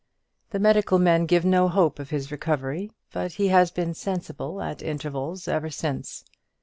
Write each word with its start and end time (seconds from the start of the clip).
The 0.49 0.57
medical 0.57 0.97
men 0.97 1.27
give 1.27 1.45
no 1.45 1.67
hope 1.69 1.99
of 1.99 2.09
his 2.09 2.31
recovery; 2.31 2.91
but 3.13 3.33
he 3.33 3.49
has 3.49 3.69
been 3.69 3.93
sensible 3.93 4.59
at 4.59 4.81
intervals 4.81 5.47
ever 5.47 5.69
since. 5.69 6.25